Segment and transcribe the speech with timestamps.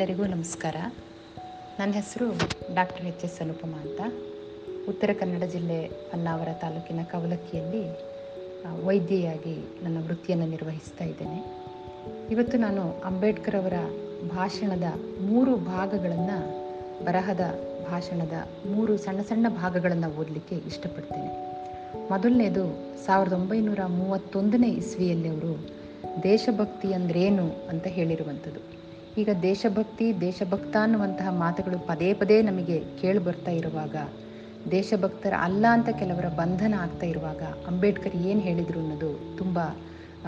[0.00, 0.76] ಎಲ್ಲರಿಗೂ ನಮಸ್ಕಾರ.
[1.78, 2.26] ನನ್ನ ಹೆಸರು
[2.74, 4.00] ಡಾಕ್ಟರ್ ಎಚ್ ಎಸ್ ಅನುಪಮ ಅಂತ.
[4.88, 7.88] ಉತ್ತರ ಕನ್ನಡ ಜಿಲ್ಲೆ ಹೊನ್ನಾವರ ತಾಲೂಕಿನ ಕವಲಕ್ಕಿಯಲ್ಲಿ
[8.84, 11.44] ವೈದ್ಯೆಯಾಗಿ ನನ್ನ ವೃತ್ತಿಯನ್ನು ನಿರ್ವಹಿಸ್ತಾ ಇದ್ದೇನೆ.
[12.30, 13.72] ಇವತ್ತು ನಾನು ಅಂಬೇಡ್ಕರ್ ಅವರ
[14.28, 14.82] ಭಾಷಣದ
[15.20, 16.38] ಮೂರು ಭಾಗಗಳನ್ನು,
[17.04, 17.40] ಬರಹದ
[17.90, 18.32] ಭಾಷಣದ
[18.66, 21.32] ಮೂರು ಸಣ್ಣ ಸಣ್ಣ ಭಾಗಗಳನ್ನು ಓದಲಿಕ್ಕೆ ಇಷ್ಟಪಡ್ತೇನೆ.
[22.08, 25.68] ಮೊದಲನೇದು ಸಾವಿರದ ಒಂಬೈನೂರ ಮೂವತ್ತೊಂದನೇ ಇಸ್ವಿಯಲ್ಲಿ ಅವರು
[26.22, 28.79] ದೇಶಭಕ್ತಿ ಅಂದ್ರೇನು ಅಂತ ಹೇಳಿರುವಂಥದ್ದು.
[29.18, 33.96] ಈಗ ದೇಶಭಕ್ತಿ, ದೇಶಭಕ್ತ ಅನ್ನುವಂತಹ ಮಾತುಗಳು ಪದೇ ಪದೇ ನಮಗೆ ಕೇಳಿ ಬರ್ತಾ ಇರುವಾಗ,
[34.70, 39.58] ದೇಶಭಕ್ತರ ಅಲ್ಲ ಅಂತ ಕೆಲವರ ಬಂಧನ ಆಗ್ತಾ ಇರುವಾಗ ಅಂಬೇಡ್ಕರ್ ಏನು ಹೇಳಿದರು ಅನ್ನೋದು ತುಂಬ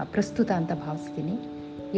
[0.03, 1.35] ಪ್ರಸ್ತುತ ಅಂತ ಭಾವಿಸ್ತೀನಿ.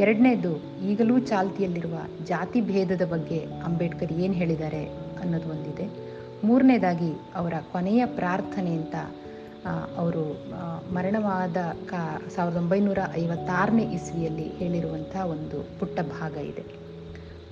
[0.00, 0.52] ಎರಡನೇದು,
[0.90, 4.84] ಈಗಲೂ ಚಾಲ್ತಿಯಲ್ಲಿರುವ ಜಾತಿ ಭೇದದ ಬಗ್ಗೆ ಅಂಬೇಡ್ಕರ್ ಏನು ಹೇಳಿದ್ದಾರೆ
[5.20, 5.86] ಅನ್ನೋದು ಒಂದಿದೆ.
[6.44, 8.94] ಮೂರನೇದಾಗಿ, ಅವರ ಕೊನೆಯ ಪ್ರಾರ್ಥನೆ ಅಂತ
[9.96, 10.22] ಅವರು
[10.94, 11.56] ಮರಣವಾದ
[11.86, 16.83] ಕಾ, ಸಾವಿರದ ಒಂಬೈನೂರ ಐವತ್ತಾರನೇ ಇಸ್ವಿಯಲ್ಲಿ ಹೇಳಿರುವಂಥ ಒಂದು ಪುಟ್ಟ ಭಾಗ ಇದೆ.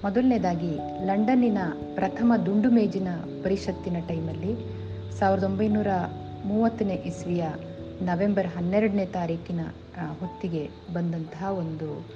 [0.02, 1.58] ಮೊದಲನೇದಾಗಿ ಲಂಡನ್ನಿನ
[1.94, 3.08] ಪ್ರಥಮ ದುಂಡು ಮೇಜಿನ
[3.42, 4.56] ಪರಿಷತ್ತಿನ ಟೈಮಲ್ಲಿ
[5.18, 5.86] ಸಾವಿರದ ಒಂಬೈನೂರ
[6.44, 7.44] ಮೂವತ್ತನೇ ಇಸ್ವಿಯ
[8.02, 9.60] ನವೆಂಬರ್ ಹನ್ನೆರಡನೇ ತಾರೀಕಿನ
[10.20, 12.08] ಹೊತ್ತಿಗೆ ಬಂದಂತಹ ಒಂದು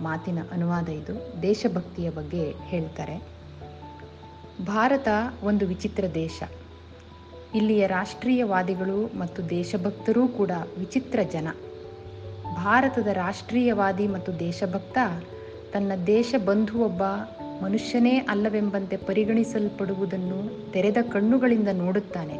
[0.00, 1.42] ಮಾತಿನ ಅನುವಾದ ಇದು.
[1.42, 3.22] ದೇಶಭಕ್ತಿಯ ಬಗ್ಗೆ ಹೇಳ್ತಾರೆ.
[4.64, 5.08] ಭಾರತ
[5.44, 6.42] ಒಂದು ವಿಚಿತ್ರ ದೇಶ.
[7.54, 11.48] ಇಲ್ಲಿಯ ರಾಷ್ಟ್ರೀಯವಾದಿಗಳು ಮತ್ತು ದೇಶಭಕ್ತರೂ ಕೂಡ ವಿಚಿತ್ರ ಜನ.
[12.54, 14.98] ಭಾರತದ ರಾಷ್ಟ್ರೀಯವಾದಿ ಮತ್ತು ದೇಶಭಕ್ತ
[15.74, 17.02] ತನ್ನ ದೇಶ ಬಂಧುವೊಬ್ಬ
[17.62, 22.36] ಮನುಷ್ಯನೇ ಅಲ್ಲವೆಂಬಂತೆ ಪರಿಗಣಿಸಲ್ಪಡುವುದನ್ನು ತೆರೆದ ಕಣ್ಣುಗಳಿಂದ ನೋಡುತ್ತಾನೆ.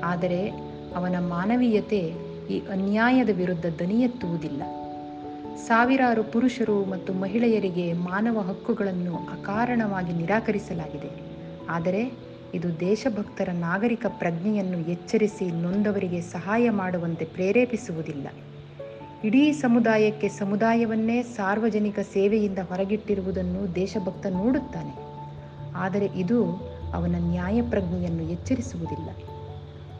[0.00, 0.48] ಆದರೆ
[0.96, 1.98] ಅವನ ಮಾನವೀಯತೆ
[2.50, 4.62] ಈ ಅನ್ಯಾಯದ ವಿರುದ್ಧ ದನಿ ಎತ್ತುವುದಿಲ್ಲ
[5.56, 11.10] ಸಾವಿರಾರು ಪುರುಷರು ಮತ್ತು ಮಹಿಳೆಯರಿಗೆ ಮಾನವ ಹಕ್ಕುಗಳನ್ನು ಅಕಾರಣವಾಗಿ ನಿರಾಕರಿಸಲಾಗಿದೆ.
[11.68, 12.12] ಆದರೆ
[12.54, 18.28] ಇದು ದೇಶಭಕ್ತರ ನಾಗರಿಕ ಪ್ರಜ್ಞೆಯನ್ನು ಎಚ್ಚರಿಸಿ ನೊಂದವರಿಗೆ ಸಹಾಯ ಮಾಡುವಂತೆ ಪ್ರೇರೇಪಿಸುವುದಿಲ್ಲ.
[19.24, 24.94] ಇಡೀ ಸಮುದಾಯಕ್ಕೆ ಸಮುದಾಯವನ್ನೇ ಸಾರ್ವಜನಿಕ ಸೇವೆಯಿಂದ ಹೊರಗಿಟ್ಟಿರುವುದನ್ನು ದೇಶಭಕ್ತ ನೋಡುತ್ತಾನೆ.
[25.74, 26.44] ಆದರೆ ಇದು
[26.94, 29.08] ಅವನ ನ್ಯಾಯಪ್ರಜ್ಞೆಯನ್ನು ಎಚ್ಚರಿಸುವುದಿಲ್ಲ.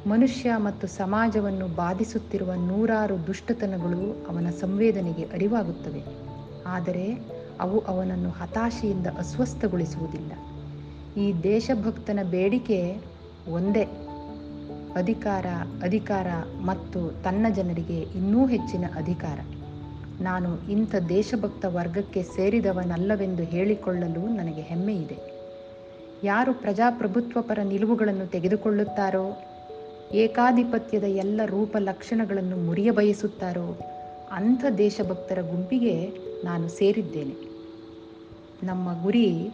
[0.07, 6.03] ಮನುಷ್ಯ ಮತ್ತು ಸಮಾಜವನ್ನು ಬಾಧಿಸುತ್ತಿರುವ ನೂರಾರು ದುಷ್ಟತನಗಳು ಅವನ ಸಂವೇದನೆಗೆ ಅರಿವಾಗುತ್ತವೆ.
[6.67, 7.19] ಆದರೆ
[7.61, 10.33] ಅವು ಅವನನ್ನು ಹತಾಶೆಯಿಂದ ಅಸ್ವಸ್ಥಗೊಳಿಸುವುದಿಲ್ಲ.
[11.17, 13.03] ಈ ದೇಶಭಕ್ತನ ಬೇಡಿಕೆ
[13.49, 13.87] ಒಂದೇ.
[14.97, 15.47] ಅಧಿಕಾರ
[15.83, 16.27] ಅಧಿಕಾರ
[16.61, 19.39] ಮತ್ತು ತನ್ನ ಜನರಿಗೆ ಇನ್ನೂ ಹೆಚ್ಚಿನ ಅಧಿಕಾರ.
[20.21, 25.19] ನಾನು ಇಂಥ ದೇಶಭಕ್ತ ವರ್ಗಕ್ಕೆ ಸೇರಿದವನಲ್ಲವೆಂದು ಹೇಳಿಕೊಳ್ಳಲು ನನಗೆ ಹೆಮ್ಮೆ ಇದೆ
[26.25, 29.37] ಯಾರು ಪ್ರಜಾಪ್ರಭುತ್ವ ಪರ ನಿಲುವುಗಳನ್ನು ತೆಗೆದುಕೊಳ್ಳುತ್ತಾರೋ,
[30.13, 33.79] ಏಕಾಧಿಪತ್ಯದ ಎಲ್ಲ ರೂಪ ಲಕ್ಷಣಗಳನ್ನು ಮುರಿಯ ಬಯಸುತ್ತಾರೋ,
[34.33, 36.09] ಅಂಥ ದೇಶಭಕ್ತರ ಗುಂಪಿಗೆ
[36.45, 37.35] ನಾನು ಸೇರಿದ್ದೇನೆ.
[38.67, 39.51] ನಮ್ಮ ಗುರಿ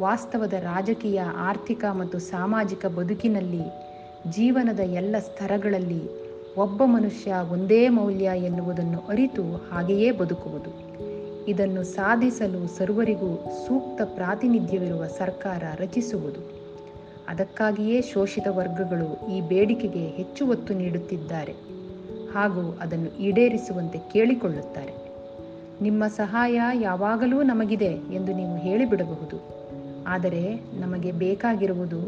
[0.00, 3.83] ವಾಸ್ತವದ ರಾಜಕೀಯ, ಆರ್ಥಿಕ ಮತ್ತು ಸಾಮಾಜಿಕ ಬದುಕಿನಲ್ಲಿ
[4.30, 6.02] ಜೀವನದ ಎಲ್ಲ ಸ್ತರಗಳಲ್ಲಿ
[6.56, 10.94] ಒಬ್ಬ ಮನುಷ್ಯ ಒಂದೇ ಮೌಲ್ಯ ಎನ್ನುವುದನ್ನು ಅರಿತು ಹಾಗೆಯೇ ಬದುಕುವುದು.
[11.48, 16.40] ಇದನ್ನು ಸಾಧಿಸಲು ಸರ್ವರಿಗೂ ಸೂಕ್ತ ಪ್ರಾತಿನಿಧ್ಯವಿರುವ ಸರ್ಕಾರ ರಚಿಸುವುದು.
[17.28, 21.52] ಅದಕ್ಕಾಗಿಯೇ ಶೋಷಿತ ವರ್ಗಗಳು ಈ ಬೇಡಿಕೆಗೆ ಹೆಚ್ಚು ಒತ್ತು ನೀಡುತ್ತಿದ್ದಾರೆ
[22.34, 24.92] ಹಾಗೂ ಅದನ್ನು ಈಡೇರಿಸುವಂತೆ ಕೇಳಿಕೊಳ್ಳುತ್ತಾರೆ.
[25.82, 29.36] ನಿಮ್ಮ ಸಹಾಯ ಯಾವಾಗಲೂ ನಮಗಿದೆ ಎಂದು ನೀವು ಹೇಳಿಬಿಡಬಹುದು.
[30.06, 32.00] ಆದರೆ ನಮಗೆ ಬೇಕಾಗಿರುವುದು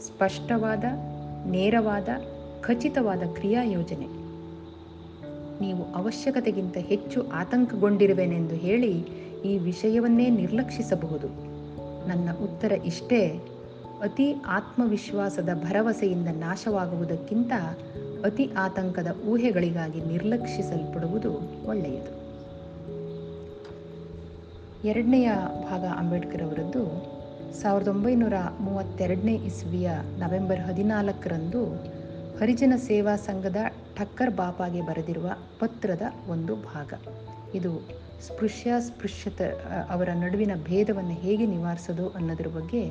[0.00, 0.84] ಸ್ಪಷ್ಟವಾದ
[1.46, 2.08] ನೇರವಾದ,
[2.60, 4.06] ಖಚಿತವಾದ ಕ್ರಿಯಾ ಯೋಜನೆ.
[5.60, 8.92] ನೀವು ಅವಶ್ಯಕತೆಗಿಂತ ಹೆಚ್ಚು ಆತಂಕಗೊಂಡಿರುವೆನೆಂದು ಹೇಳಿ
[9.44, 11.28] ಈ ವಿಷಯವನ್ನೇ ನಿರ್ಲಕ್ಷಿಸಬಹುದು.
[12.08, 13.40] ನನ್ನ ಉತ್ತರ ಇಷ್ಟೇ,
[14.02, 17.52] ಅತಿ ಆತ್ಮವಿಶ್ವಾಸದ ಭರವಸೆಯಿಂದ ನಾಶವಾಗುವುದಕ್ಕಿಂತ
[18.24, 21.32] ಅತಿ ಆತಂಕದ ಊಹೆಗಳಿಗಾಗಿ ನಿರ್ಲಕ್ಷಿಸಲ್ಪಡುವುದು
[21.66, 22.24] ಒಳ್ಳೆಯದು.
[24.88, 25.30] ಎರಡನೆಯ
[25.70, 27.13] ಭಾಗ ಅಂಬೇಡ್ಕರ್ ಅವರದ್ದು
[27.60, 31.64] ಸಾವಿರದ ಒಂಬೈನೂರ ಮೂವತ್ತೆರಡನೇ ಇಸ್ವಿಯ ನವೆಂಬರ್ ಹದಿನಾಲ್ಕರಂದು
[32.40, 33.56] ಹರಿಜನ ಸೇವಾ ಸಂಘದ
[33.96, 36.92] ಠಕ್ಕರ್ ಬಾಪಾಗೆ ಬರೆದಿರುವ ಪತ್ರದ ಒಂದು ಭಾಗ.
[37.54, 37.88] ಇದು
[38.20, 39.42] ಸ್ಪೃಶ್ಯ ಸ್ಪೃಶ್ಯತ
[39.90, 42.90] ಅವರ ನಡುವಿನ ಭೇದವನ್ನು ಹೇಗೆ ನಿವಾರಿಸೋದು ಅನ್ನೋದ್ರ ಬಗ್ಗೆ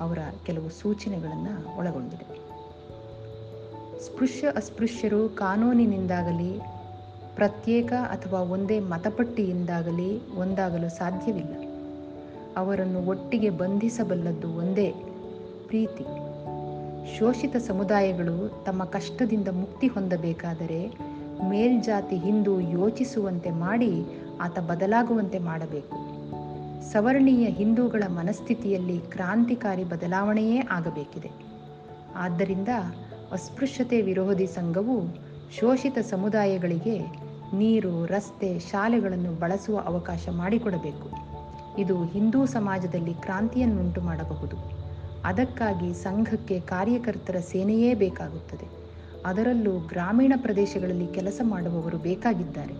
[0.00, 2.26] ಅವರ ಕೆಲವು ಸೂಚನೆಗಳನ್ನು ಒಳಗೊಂಡಿದೆ.
[4.00, 6.60] ಸ್ಪೃಶ್ಯ ಅಸ್ಪೃಶ್ಯರು ಕಾನೂನಿನಿಂದಾಗಲಿ,
[7.34, 11.63] ಪ್ರತ್ಯೇಕ ಅಥವಾ ಒಂದೇ ಮತಪಟ್ಟಿಯಿಂದಾಗಲಿ ಒಂದಾಗಲು ಸಾಧ್ಯವಿಲ್ಲ.
[12.56, 14.94] ಅವರನ್ನು ಒಟ್ಟಿಗೆ ಬಂಧಿಸಬಲ್ಲದ್ದು ಒಂದೇ
[15.66, 16.04] ಪ್ರೀತಿ.
[17.18, 20.86] ಶೋಷಿತ ಸಮುದಾಯಗಳು ತಮ್ಮ ಕಷ್ಟದಿಂದ ಮುಕ್ತಿ ಹೊಂದಬೇಕಾದರೆ
[21.48, 24.04] ಮೇಲ್ಜಾತಿ ಹಿಂದೂ ಯೋಚಿಸುವಂತೆ ಮಾಡಿ
[24.40, 26.14] ಆತ ಬದಲಾಗುವಂತೆ ಮಾಡಬೇಕು.
[26.92, 31.30] ಸವರ್ಣೀಯ ಹಿಂದೂಗಳ ಮನಸ್ಥಿತಿಯಲ್ಲಿ ಕ್ರಾಂತಿಕಾರಿ ಬದಲಾವಣೆಯೇ ಆಗಬೇಕಿದೆ.
[32.16, 32.68] ಆದ್ದರಿಂದ
[33.32, 35.00] ಅಸ್ಪೃಶ್ಯತೆ ವಿರೋಧಿ ಸಂಘವು
[35.60, 36.98] ಶೋಷಿತ ಸಮುದಾಯಗಳಿಗೆ
[37.56, 41.33] ನೀರು, ರಸ್ತೆ, ಶಾಲೆಗಳನ್ನು ಬಳಸುವ ಅವಕಾಶ ಮಾಡಿಕೊಡಬೇಕು.
[41.78, 44.56] ಇದು ಹಿಂದೂ ಸಮಾಜದಲ್ಲಿ ಕ್ರಾಂತಿಯನ್ನುಂಟು ಮಾಡಬಹುದು.
[45.24, 48.84] ಅದಕ್ಕಾಗಿ ಸಂಘಕ್ಕೆ ಕಾರ್ಯಕರ್ತರ ಸೇನೆಯೇ ಬೇಕಾಗುತ್ತದೆ.
[49.26, 52.74] ಅದರಲ್ಲೂ ಗ್ರಾಮೀಣ ಪ್ರದೇಶಗಳಲ್ಲಿ ಕೆಲಸ ಮಾಡುವವರು ಬೇಕಾಗಿದ್ದಾರೆ.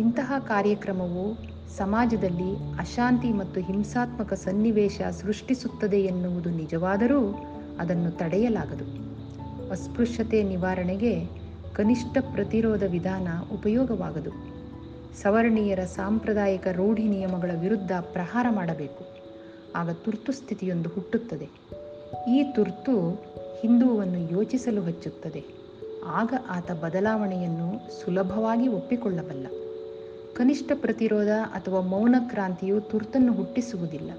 [0.00, 7.34] ಇಂತಹ ಕಾರ್ಯಕ್ರಮವು ಸಮಾಜದಲ್ಲಿ ಅಶಾಂತಿ ಮತ್ತು ಹಿಂಸಾತ್ಮಕ ಸನ್ನಿವೇಶ ಸೃಷ್ಟಿಸುತ್ತದೆ ಎನ್ನುವುದು ನಿಜವಾದರೂ
[7.78, 8.84] ಅದನ್ನು ತಡೆಯಲಾಗದು.
[9.70, 11.26] ಅಸ್ಪೃಶ್ಯತೆ ನಿವಾರಣೆಗೆ
[11.72, 14.51] ಕನಿಷ್ಠ ಪ್ರತಿರೋಧ ವಿಧಾನ ಉಪಯೋಗವಾಗದು.
[15.14, 19.04] ಸವರ್ಣೀಯರ ಸಾಂಪ್ರದಾಯಿಕ ರೂಢಿ ನಿಯಮಗಳ ವಿರುದ್ಧ ಪ್ರಹಾರ ಮಾಡಬೇಕು.
[19.76, 21.48] ಆಗ ತುರ್ತು ಸ್ಥಿತಿಯೊಂದು ಹುಟ್ಟುತ್ತದೆ.
[22.28, 23.10] ಈ ತುರ್ತು
[23.60, 25.44] ಹಿಂದೂವನ್ನು ಯೋಚಿಸಲು ಹಚ್ಚುತ್ತದೆ.
[26.04, 29.46] ಆಗ ಆತ ಬದಲಾವಣೆಯನ್ನು ಸುಲಭವಾಗಿ ಒಪ್ಪಿಕೊಳ್ಳಬಲ್ಲ.
[30.36, 34.10] ಕನಿಷ್ಠ ಪ್ರತಿರೋಧ ಅಥವಾ ಮೌನ ಕ್ರಾಂತಿಯು ತುರ್ತನ್ನು ಹುಟ್ಟಿಸುವುದಿಲ್ಲ.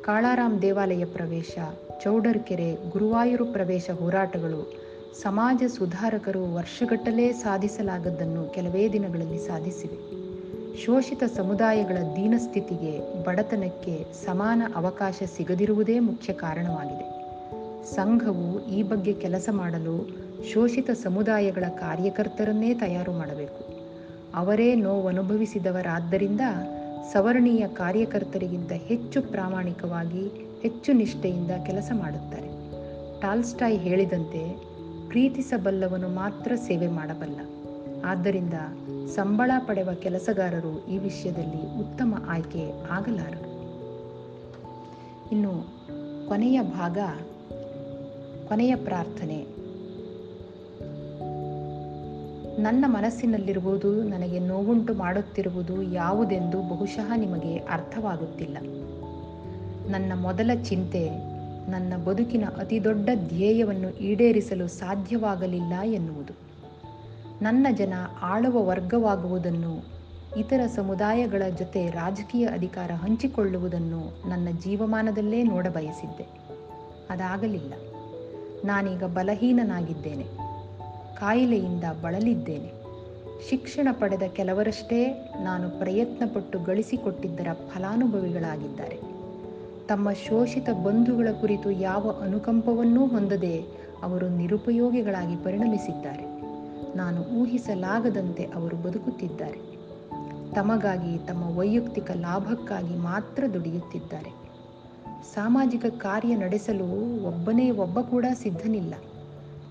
[0.00, 1.58] ಕಾಳಾರಾಮ್ ದೇವಾಲಯ ಪ್ರವೇಶ
[2.02, 10.20] ಚೌಡರ್ ಕೆರೆ ಗುರುವಾಯೂರು ಪ್ರವೇಶ ಹೋರಾಟಗಳು ಸಮಾಜ ಸುಧಾರಕರು ವರ್ಷಗಟ್ಟಲೇ ಸಾಧಿಸಲಾಗದ್ದನ್ನು ಕೆಲವೇ ದಿನಗಳಲ್ಲಿ ಸಾಧಿಸಿವೆ.
[10.76, 17.20] ಶೋಷಿತ ಸಮುದಾಯಗಳ ದೀನಸ್ಥಿತಿಗೆ ಬಡತನಕ್ಕೆ ಸಮಾನ ಅವಕಾಶ ಸಿಗದಿರುವುದೇ ಮುಖ್ಯ ಕಾರಣವಾಗಿದೆ.
[17.94, 20.08] ಸಂಘವು ಈ ಬಗ್ಗೆ ಕೆಲಸ ಮಾಡಲು
[20.52, 23.64] ಶೋಷಿತ ಸಮುದಾಯಗಳ ಕಾರ್ಯಕರ್ತರನ್ನೇ ತಯಾರು ಮಾಡಬೇಕು.
[24.34, 26.40] ಅವರೇ ನೋವನುಭವಿಸಿದವರಾದ್ದರಿಂದ
[27.12, 32.48] ಸವರ್ಣೀಯ ಕಾರ್ಯಕರ್ತರಿಗಿಂತ ಹೆಚ್ಚು ಪ್ರಾಮಾಣಿಕವಾಗಿ, ಹೆಚ್ಚು ನಿಷ್ಠೆಯಿಂದ ಕೆಲಸ ಮಾಡುತ್ತಾರೆ.
[33.20, 34.69] ಟಾಲ್ಸ್ಟಾಯ್ ಹೇಳಿದಂತೆ
[35.10, 37.40] ಪ್ರೀತಿಸಬಲ್ಲವನು ಮಾತ್ರ ಸೇವೆ ಮಾಡಬಲ್ಲ.
[38.04, 38.54] ಆದ್ದರಿಂದ
[39.06, 43.50] ಸಂಬಳ ಪಡೆವ ಕೆಲಸಗಾರರು ಈ ವಿಷಯದಲ್ಲಿ ಉತ್ತಮ ಆಯ್ಕೆ ಆಗಲಾರರು.
[45.32, 45.52] ಇನ್ನು
[46.28, 46.98] ಕೊನೆಯ ಭಾಗ,
[48.48, 49.46] ಕೊನೆಯ ಪ್ರಾರ್ಥನೆ.
[52.62, 58.58] ನನ್ನ ಮನಸ್ಸಿನಲ್ಲಿರುವುದು ನನಗೆ ನೋವುಂಟು ಮಾಡುತ್ತಿರುವುದು ಯಾವುದೆಂದು ಬಹುಶಃ ನಿಮಗೆ ಅರ್ಥವಾಗುತ್ತಿಲ್ಲ.
[59.90, 61.29] ನನ್ನ ಮೊದಲ ಚಿಂತೆ
[61.68, 66.34] ನನ್ನ ಬದುಕಿನ ಅತಿದೊಡ್ಡ ಧ್ಯೇಯವನ್ನು ಈಡೇರಿಸಲು ಸಾಧ್ಯವಾಗಲಿಲ್ಲ ಎನ್ನುವುದು.
[67.42, 69.84] ನನ್ನ ಜನ ಆಳುವ ವರ್ಗವಾಗುವುದನ್ನು,
[70.36, 76.24] ಇತರ ಸಮುದಾಯಗಳ ಜೊತೆ ರಾಜಕೀಯ ಅಧಿಕಾರ ಹಂಚಿಕೊಳ್ಳುವುದನ್ನು ನನ್ನ ಜೀವಮಾನದಲ್ಲೇ ನೋಡಬಯಸಿದ್ದೆ.
[77.10, 77.74] ಅದಾಗಲಿಲ್ಲ.
[78.64, 80.24] ನಾನೀಗ ಬಲಹೀನನಾಗಿದ್ದೇನೆ.
[81.14, 82.80] ಕಾಯಿಲೆಯಿಂದ ಬಳಲಿದ್ದೇನೆ.
[83.48, 89.19] ಶಿಕ್ಷಣ ಪಡೆದ ಕೆಲವರಷ್ಟೇ ನಾನು ಪ್ರಯತ್ನಪಟ್ಟು ಗಳಿಸಿಕೊಟ್ಟಿದ್ದರ ಫಲಾನುಭವಿಗಳಾಗಿದ್ದಾರೆ.
[89.90, 93.60] ತಮ್ಮ ಶೋಷಿತ ಬಂಧುಗಳ ಕುರಿತು ಯಾವ ಅನುಕಂಪವನ್ನೂ ಹೊಂದದೆ
[94.02, 96.24] ಅವರು ನಿರುಪಯೋಗಿಗಳಾಗಿ ಪರಿಣಮಿಸಿದ್ದಾರೆ.
[96.96, 99.60] ನಾನು ಊಹಿಸಲಾಗದಂತೆ ಅವರು ಬದುಕುತ್ತಿದ್ದಾರೆ.
[100.52, 104.30] ತಮಗಾಗಿ ತಮ್ಮ ವೈಯಕ್ತಿಕ ಲಾಭಕ್ಕಾಗಿ ಮಾತ್ರ ದುಡಿಯುತ್ತಿದ್ದಾರೆ.
[105.34, 108.94] ಸಾಮಾಜಿಕ ಕಾರ್ಯ ನಡೆಸಲು ಒಬ್ಬನೇ ಒಬ್ಬ ಕೂಡ ಸಿದ್ಧನಿಲ್ಲ.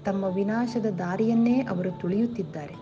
[0.06, 2.76] ತಮ್ಮ ವಿನಾಶದ ದಾರಿಯನ್ನೇ ಅವರು ತುಳಿಯುತ್ತಿದ್ದಾರೆ.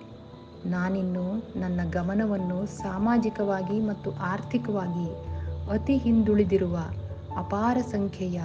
[0.66, 5.38] ನಾನಿನ್ನು ನನ್ನ ಗಮನವನ್ನು ಸಾಮಾಜಿಕವಾಗಿ ಮತ್ತು ಆರ್ಥಿಕವಾಗಿ
[5.72, 6.78] ಅತಿ ಹಿಂದುಳಿದಿರುವ
[7.38, 8.42] ಅಪಾರ ಸಂಖ್ಯೆಯ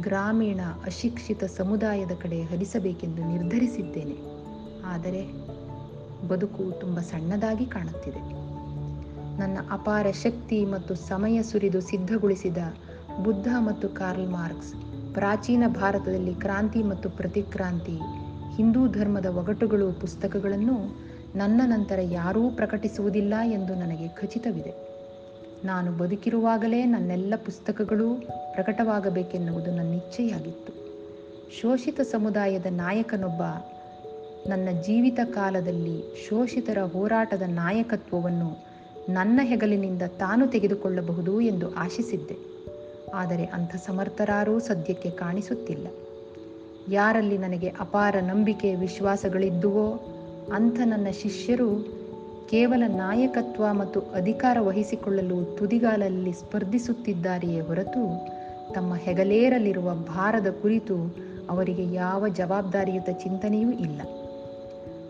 [0.00, 4.16] ಗ್ರಾಮೀಣ ಅಶಿಕ್ಷಿತ ಸಮುದಾಯದ ಕಡೆ ಹರಿಸಬೇಕೆಂದು ನಿರ್ಧರಿಸಿದ್ದೇನೆ.
[4.84, 5.32] ಆದರೆ
[6.28, 8.18] ಬದುಕು ತುಂಬ ಸಣ್ಣದಾಗಿ ಕಾಣುತ್ತಿದೆ.
[9.38, 12.58] ನನ್ನ ಅಪಾರ ಶಕ್ತಿ ಮತ್ತು ಸಮಯ ಸುರಿದು ಸಿದ್ಧಗೊಳಿಸಿದ
[13.22, 14.74] ಬುದ್ಧ ಮತ್ತು ಕಾರ್ಲ್ ಮಾರ್ಕ್ಸ್,
[15.14, 18.00] ಪ್ರಾಚೀನ ಭಾರತದಲ್ಲಿ ಕ್ರಾಂತಿ ಮತ್ತು ಪ್ರತಿಕ್ರಾಂತಿ,
[18.56, 20.96] ಹಿಂದೂ ಧರ್ಮದ ಒಗಟುಗಳು ಪುಸ್ತಕಗಳನ್ನು
[21.36, 24.83] ನನ್ನ ನಂತರ ಯಾರೂ ಪ್ರಕಟಿಸುವುದಿಲ್ಲ ಎಂದು ನನಗೆ ಖಚಿತವಿದೆ.
[25.64, 28.14] ನಾನು ಬದುಕಿರುವಾಗಲೇ ನನ್ನೆಲ್ಲ ಪುಸ್ತಕಗಳು
[28.54, 30.72] ಪ್ರಕಟವಾಗಬೇಕೆನ್ನುವುದು ನನ್ನ ಇಚ್ಛೆಯಾಗಿತ್ತು.
[31.60, 33.42] ಶೋಷಿತ ಸಮುದಾಯದ ನಾಯಕನೊಬ್ಬ
[34.48, 38.66] ನನ್ನ ಜೀವಿತ ಕಾಲದಲ್ಲಿ ಶೋಷಿತರ ಹೋರಾಟದ ನಾಯಕತ್ವವನ್ನು
[39.12, 42.36] ನನ್ನ ಹೆಗಲಿನಿಂದ ತಾನು ತೆಗೆದುಕೊಳ್ಳಬಹುದು ಎಂದು ಆಶಿಸಿದ್ದೆ.
[43.14, 45.86] ಆದರೆ ಅಂಥ ಸಮರ್ಥರಾರೂ ಸದ್ಯಕ್ಕೆ ಕಾಣಿಸುತ್ತಿಲ್ಲ.
[46.90, 50.00] ಯಾರಲ್ಲಿ ನನಗೆ ಅಪಾರ ನಂಬಿಕೆ, ವಿಶ್ವಾಸಗಳಿದ್ದುವೋ
[50.54, 51.93] ಅಂಥ ನನ್ನ ಶಿಷ್ಯರು
[52.48, 58.26] ಕೇವಲ ನಾಯಕತ್ವ ಮತ್ತು ಅಧಿಕಾರ ವಹಿಸಿಕೊಳ್ಳಲು ತುದಿಗಾಲಲ್ಲಿ ಸ್ಪರ್ಧಿಸುತ್ತಿದ್ದಾರೆಯೇ ಹೊರತು
[58.74, 61.16] ತಮ್ಮ ಹೆಗಲೇರಲಿರುವ ಭಾರದ ಕುರಿತು
[61.50, 64.00] ಅವರಿಗೆ ಯಾವ ಜವಾಬ್ದಾರಿಯುತ ಚಿಂತನೆಯೂ ಇಲ್ಲ.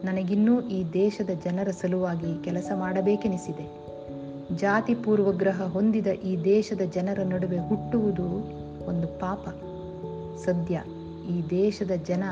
[0.04, 3.84] ನನಗಿನ್ನೂ ಈ ದೇಶದ ಜನರ ಸಲುವಾಗಿ ಕೆಲಸ ಮಾಡಬೇಕೆನಿಸಿದೆ.
[4.56, 8.28] ಜಾತಿ ಪೂರ್ವಗ್ರಹ ಹೊಂದಿದ ಈ ದೇಶದ ಜನರ ನಡುವೆ ಹುಟ್ಟುವುದು
[8.86, 9.48] ಒಂದು ಪಾಪ.
[10.36, 10.82] ಸದ್ಯ
[11.30, 12.24] ಈ ದೇಶದ ಜನ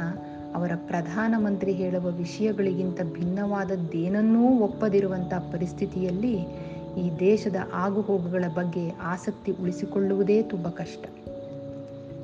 [0.55, 6.39] ಅವರ ಪ್ರಧಾನಮಂತ್ರಿ ಹೇಳುವ ವಿಷಯಗಳಿಗಿಂತ ಭಿನ್ನವಾದದ್ದೇನನ್ನೂ ಒಪ್ಪದಿರುವಂಥ ಪರಿಸ್ಥಿತಿಯಲ್ಲಿ
[6.99, 11.05] ಈ ದೇಶದ ಆಗುಹೋಗುಗಳ ಬಗ್ಗೆ ಆಸಕ್ತಿ ಉಳಿಸಿಕೊಳ್ಳುವುದೇ ತುಂಬ ಕಷ್ಟ.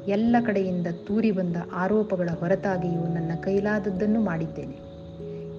[0.09, 4.89] ಎಲ್ಲ ಕಡೆಯಿಂದ ತೂರಿ ಬಂದ ಆರೋಪಗಳ ಹೊರತಾಗಿಯೂ ನನ್ನ ಕೈಲಾದದ್ದನ್ನು ಮಾಡಿದ್ದೇನೆ.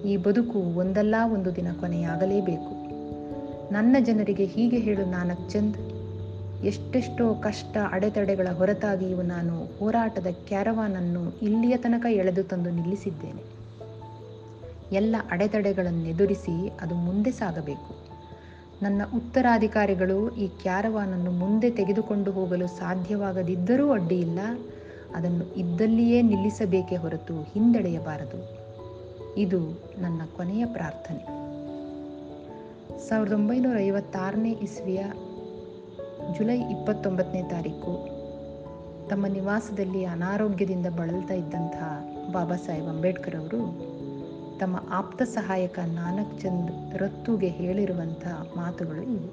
[0.08, 2.90] ಈ ಬದುಕು ಒಂದಲ್ಲ ಒಂದು ದಿನ ಕೊನೆಯಾಗಲೇಬೇಕು.
[3.72, 5.89] ನನ್ನ ಜನರಿಗೆ ಹೀಗೆ ಹೇಳು ನಾನಕ್ ಚಂದ್.
[6.64, 13.60] ಎಷ್ಟೆಷ್ಟೋ ಕಷ್ಟ ಅಡೆತಡೆಗಳ ಹೊರತಾಗಿಯೂ ನಾನು ಹೋರಾಟದ ಕ್ಯಾರವಾನನ್ನು ಇಲ್ಲಿಯ ತನಕ ಎಳೆದು ತಂದು ನಿಲ್ಲಿಸಿದ್ದೇನೆ.
[14.92, 18.00] ಎಲ್ಲ ಅಡೆತಡೆಗಳನ್ನು ಎದುರಿಸಿ ಅದು ಮುಂದೆ ಸಾಗಬೇಕು.
[18.82, 24.38] ನನ್ನ ಉತ್ತರಾಧಿಕಾರಿಗಳು ಈ ಕ್ಯಾರವಾನನ್ನು ಮುಂದೆ ತೆಗೆದುಕೊಂಡು ಹೋಗಲು ಸಾಧ್ಯವಾಗದಿದ್ದರೂ ಅಡ್ಡಿಯಿಲ್ಲ.
[25.14, 28.60] ಅದನ್ನು ಇದ್ದಲ್ಲಿಯೇ ನಿಲ್ಲಿಸಬೇಕೇ ಹೊರತು ಹಿಂದೆಳೆಯಬಾರದು.
[29.40, 29.60] ಇದು
[29.98, 31.40] ನನ್ನ ಕೊನೆಯ ಪ್ರಾರ್ಥನೆ.
[33.08, 35.04] ಸಾವಿರದ ಒಂಬೈನೂರ ಐವತ್ತಾರನೇ ಇಸ್ವಿಯ
[36.36, 37.92] ಜುಲೈ ಇಪ್ಪತ್ತೊಂಬತ್ತನೇ ತಾರೀಕು.
[39.08, 41.86] ತಮ್ಮ ನಿವಾಸದಲ್ಲಿ ಅನಾರೋಗ್ಯದಿಂದ ಬಳಲ್ತಾ ಇದ್ದಂತಹ
[42.32, 43.60] ಬಾಬಾ ಸಾಹೇಬ್ ಅಂಬೇಡ್ಕರ್ ಅವರು
[44.58, 49.30] ತಮ್ಮ ಆಪ್ತ ಸಹಾಯಕ ನಾನಕ್ ಚಂದ್ ರತ್ತುಗೆ ಹೇಳಿರುವಂಥ ಮಾತುಗಳು ಇವು.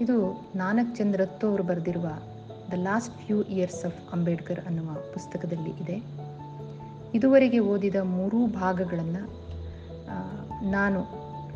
[0.00, 0.16] ಇದು
[0.56, 2.06] ನಾನಕ್ ಚಂದ್ ರತ್ತು ಅವರು ಬರೆದಿರುವ
[2.72, 5.96] the last few years of Ambedkar ಅನ್ನುವ ಪುಸ್ತಕದಲ್ಲಿ ಇದೆ.
[7.14, 9.24] ಇದುವರೆಗೆ ಓದಿದ ಮೂರೂ ಭಾಗಗಳನ್ನು
[10.70, 11.00] ನಾನು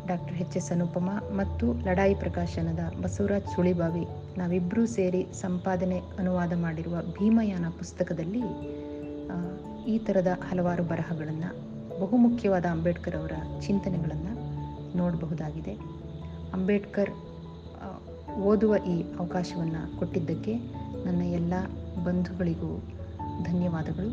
[0.07, 0.57] ಡಾಕ್ಟರ್ ಎಚ್.
[0.57, 0.71] ಎಸ್.
[0.71, 4.05] ಅನುಪಮ ಮತ್ತು ಲಡಾಯಿ ಪ್ರಕಾಶನದ ಬಸವರಾಜ್ ಸುಳಿಬಾವಿ
[4.37, 8.43] ನಾವಿಬ್ಬರೂ ಸೇರಿ ಸಂಪಾದನೆ ಅನುವಾದ ಮಾಡಿರುವ ಭೀಮಯಾನ ಪುಸ್ತಕದಲ್ಲಿ
[9.87, 14.33] ಈ ಥರದ ಹಲವಾರು ಬರಹಗಳನ್ನು ಬಹುಮುಖ್ಯವಾದ ಅಂಬೇಡ್ಕರ್ ಅವರ ಚಿಂತನೆಗಳನ್ನು
[14.97, 15.73] ನೋಡಬಹುದಾಗಿದೆ.
[16.53, 17.09] ಅಂಬೇಡ್ಕರ್
[18.31, 20.55] ಓದುವ ಈ ಅವಕಾಶವನ್ನು ಕೊಟ್ಟಿದ್ದಕ್ಕೆ
[21.05, 21.53] ನನ್ನ ಎಲ್ಲ
[22.03, 22.87] ಬಂಧುಗಳಿಗೂ
[23.43, 24.09] ಧನ್ಯವಾದಗಳು.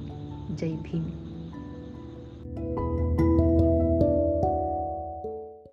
[0.56, 1.26] ಜೈ ಭೀಮ್.